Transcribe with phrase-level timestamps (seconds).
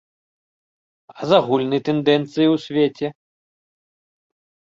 [1.17, 3.07] А з агульнай тэндэнцыяй у свеце?